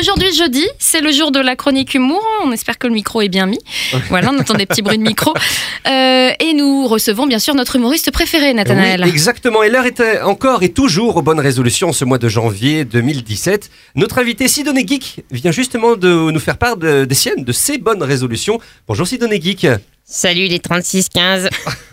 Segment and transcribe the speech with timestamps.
[0.00, 2.22] Aujourd'hui, jeudi, c'est le jour de la chronique humour.
[2.42, 3.58] On espère que le micro est bien mis.
[4.08, 5.34] Voilà, on entend des petits bruits de micro.
[5.88, 9.00] Euh, et nous recevons bien sûr notre humoriste préféré, Nathanaël.
[9.02, 9.62] Oui, exactement.
[9.62, 13.70] Et l'heure était encore et toujours aux bonnes résolutions ce mois de janvier 2017.
[13.94, 17.78] Notre invité Sidoné Geek vient justement de nous faire part de, des siennes, de ses
[17.78, 18.60] bonnes résolutions.
[18.86, 19.66] Bonjour Sidoné Geek.
[20.04, 21.48] Salut les 36-15.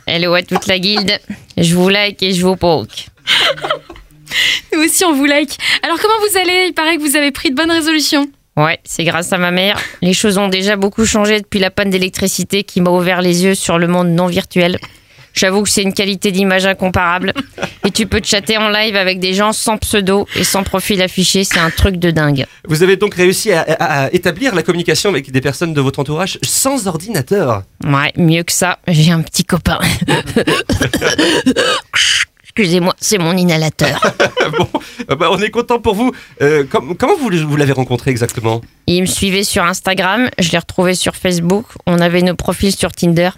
[0.05, 1.18] Hello à toute la guilde.
[1.55, 3.08] Je vous like et je vous poke.
[4.78, 5.57] Nous aussi, on vous like.
[5.82, 6.68] Alors, comment vous allez?
[6.68, 8.30] Il paraît que vous avez pris de bonnes résolutions.
[8.55, 9.80] Ouais, c'est grâce à ma mère.
[10.04, 13.56] Les choses ont déjà beaucoup changé depuis la panne d'électricité qui m'a ouvert les yeux
[13.56, 14.78] sur le monde non virtuel.
[15.34, 17.34] J'avoue que c'est une qualité d'image incomparable.
[17.86, 21.43] Et tu peux chatter en live avec des gens sans pseudo et sans profil affiché,
[21.43, 22.46] c'est un truc de dingue.
[22.68, 26.00] Vous avez donc réussi à, à- à établir la communication avec des personnes de votre
[26.00, 27.62] entourage sans ordinateur.
[27.86, 29.78] Ouais, mieux que ça, j'ai un petit copain.
[32.58, 34.02] Excusez-moi, c'est mon inhalateur.
[34.58, 34.67] bon,
[35.11, 36.11] euh, bah, on est content pour vous.
[36.42, 38.61] Euh, com- comment vous, vous l'avez rencontré exactement?
[38.88, 42.92] Il me suivait sur Instagram, je l'ai retrouvé sur Facebook, on avait nos profils sur
[42.92, 43.30] Tinder.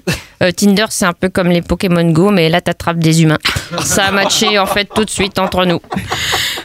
[0.41, 3.39] Euh, Tinder, c'est un peu comme les Pokémon Go, mais là, t'attrapes des humains.
[3.83, 5.81] Ça a matché, en fait, tout de suite entre nous.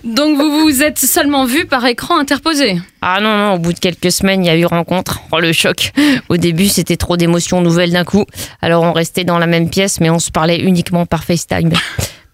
[0.05, 2.79] Donc, vous vous êtes seulement vu par écran interposé?
[3.03, 5.23] Ah non, non, au bout de quelques semaines, il y a eu rencontre.
[5.33, 5.91] Oh, le choc.
[6.29, 8.27] Au début, c'était trop d'émotions nouvelles d'un coup.
[8.63, 11.71] Alors, on restait dans la même pièce, mais on se parlait uniquement par FaceTime.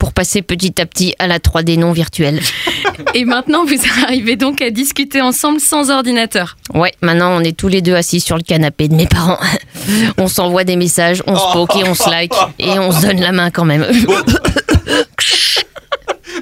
[0.00, 2.40] Pour passer petit à petit à la 3D non virtuelle.
[3.14, 6.56] Et maintenant, vous arrivez donc à discuter ensemble sans ordinateur.
[6.74, 9.38] Ouais, maintenant on est tous les deux assis sur le canapé de mes parents.
[10.18, 13.20] On s'envoie des messages, on se poke et on se like et on se donne
[13.20, 13.86] la main quand même.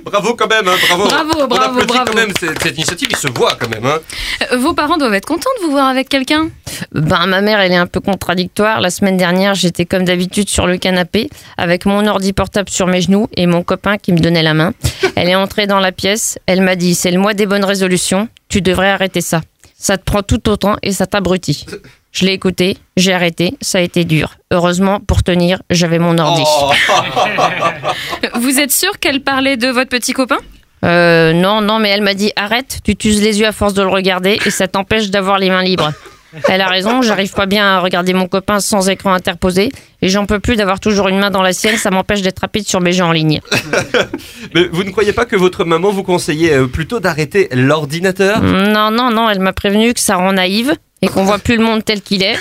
[0.05, 1.05] Bravo quand même, hein, bravo.
[1.07, 2.05] Bravo, On bravo, bravo.
[2.07, 3.85] quand même cette, cette initiative, il se voit quand même.
[3.85, 3.99] Hein.
[4.53, 6.49] Euh, Vos parents doivent être contents de vous voir avec quelqu'un.
[6.93, 8.81] Ben ma mère elle est un peu contradictoire.
[8.81, 13.01] La semaine dernière j'étais comme d'habitude sur le canapé avec mon ordi portable sur mes
[13.01, 14.73] genoux et mon copain qui me donnait la main.
[15.17, 18.29] Elle est entrée dans la pièce, elle m'a dit c'est le mois des bonnes résolutions,
[18.49, 19.41] tu devrais arrêter ça.
[19.77, 21.67] Ça te prend tout autant et ça t'abrutit.
[22.13, 24.37] Je l'ai écouté, j'ai arrêté, ça a été dur.
[24.51, 26.43] Heureusement, pour tenir, j'avais mon ordi.
[26.47, 26.73] Oh.
[28.41, 30.39] Vous êtes sûr qu'elle parlait de votre petit copain?
[30.85, 33.83] Euh, non, non, mais elle m'a dit arrête, tu t'uses les yeux à force de
[33.83, 35.93] le regarder et ça t'empêche d'avoir les mains libres.
[36.49, 39.71] Elle a raison, j'arrive pas bien à regarder mon copain sans écran interposé
[40.03, 42.69] et j'en peux plus d'avoir toujours une main dans la sienne, ça m'empêche d'être rapide
[42.69, 43.41] sur mes jeux en ligne.
[44.55, 48.43] Mais vous ne croyez pas que votre maman vous conseillait euh, plutôt d'arrêter l'ordinateur?
[48.43, 51.63] Non, non, non, elle m'a prévenu que ça rend naïve et qu'on voit plus le
[51.65, 52.37] monde tel qu'il est.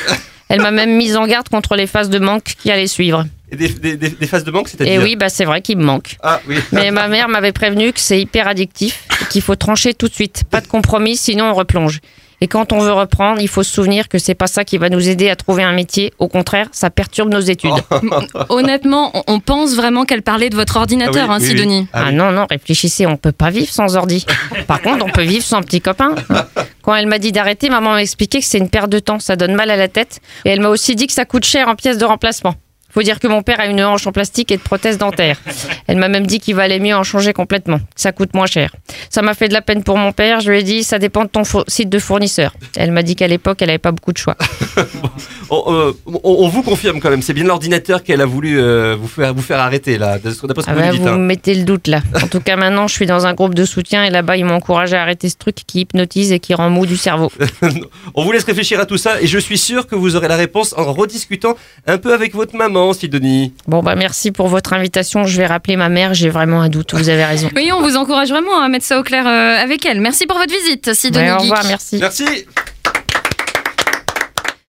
[0.49, 3.25] Elle m'a même mise en garde contre les phases de manque qui allaient suivre.
[3.51, 4.93] Et des, des- des- des phases de manque, c'est-à-dire?
[4.93, 6.17] Et oui, bah c'est vrai qu'il me manque.
[6.21, 6.57] Ah oui.
[6.73, 10.13] Mais ma mère m'avait prévenu que c'est hyper addictif et qu'il faut trancher tout de
[10.13, 10.43] suite.
[10.49, 11.99] Pas de compromis, sinon on replonge.
[12.39, 14.89] Et quand on veut reprendre, il faut se souvenir que c'est pas ça qui va
[14.89, 16.13] nous aider à trouver un métier.
[16.19, 17.71] Au contraire, ça perturbe nos études.
[18.49, 21.79] Honnêtement, on- pense vraiment qu'elle parlait de votre ordinateur, Ah oui, hein, oui, Sidonie.
[21.81, 21.87] oui.
[21.93, 24.25] Ah Ah non, non, réfléchissez, on peut pas vivre sans ordi.
[24.67, 26.15] Par contre, on peut vivre sans petit copain.
[26.81, 29.35] Quand elle m'a dit d'arrêter, maman m'a expliqué que c'est une perte de temps, ça
[29.35, 30.19] donne mal à la tête.
[30.45, 32.55] Et elle m'a aussi dit que ça coûte cher en pièces de remplacement.
[32.89, 35.39] Faut dire que mon père a une hanche en plastique et de prothèses dentaires.
[35.87, 38.73] Elle m'a même dit qu'il valait mieux en changer complètement, ça coûte moins cher.
[39.09, 41.23] Ça m'a fait de la peine pour mon père, je lui ai dit ça dépend
[41.23, 42.53] de ton site de fournisseur.
[42.75, 44.35] Elle m'a dit qu'à l'époque, elle avait pas beaucoup de choix.
[45.49, 48.97] On, euh, on- on vous confirme quand même, c'est bien l'ordinateur qu'elle a voulu euh,
[48.99, 51.17] vous, faire, vous faire arrêter là, d'après ce que Ah vous bah, hein.
[51.17, 52.01] me mettez le doute là.
[52.21, 54.55] En tout cas, maintenant, je suis dans un groupe de soutien et là-bas, ils m'ont
[54.55, 57.31] encouragé à arrêter ce truc qui hypnotise et qui rend mou du cerveau.
[58.15, 60.35] On vous laisse réfléchir à tout ça et je suis sûr que vous aurez la
[60.35, 61.55] réponse en rediscutant
[61.85, 63.53] un peu avec votre maman, Sidonie.
[63.67, 65.25] Bon, bah merci pour votre invitation.
[65.25, 66.93] Je vais rappeler ma mère, j'ai vraiment un doute.
[66.93, 67.49] Vous avez raison.
[67.55, 70.01] Oui, on vous encourage vraiment à mettre ça au clair euh, avec elle.
[70.01, 71.97] Merci pour votre visite, Sidonie Ouais, au revoir, merci.
[71.99, 72.25] Merci